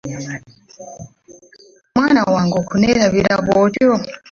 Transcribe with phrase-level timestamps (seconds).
[1.95, 3.91] Mwana wange okuneelabira bwotyo?